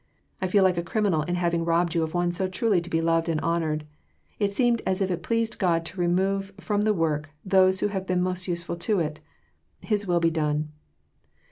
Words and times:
I 0.41 0.47
feel 0.47 0.63
like 0.63 0.77
a 0.77 0.81
criminal 0.83 1.21
in 1.21 1.35
having 1.35 1.63
robbed 1.63 1.93
you 1.93 2.01
of 2.01 2.15
one 2.15 2.31
so 2.31 2.47
truly 2.47 2.81
to 2.81 2.89
be 2.89 3.01
loved 3.03 3.29
and 3.29 3.39
honoured. 3.41 3.85
It 4.39 4.51
seemed 4.51 4.81
as 4.83 4.99
if 4.99 5.11
it 5.11 5.21
pleased 5.21 5.59
God 5.59 5.85
to 5.85 6.01
remove 6.01 6.51
from 6.59 6.81
the 6.81 6.93
work 6.95 7.29
those 7.45 7.81
who 7.81 7.89
have 7.89 8.07
been 8.07 8.19
most 8.23 8.47
useful 8.47 8.77
to 8.77 8.99
it. 8.99 9.19
His 9.81 10.07
will 10.07 10.19
be 10.19 10.31
done!" 10.31 10.69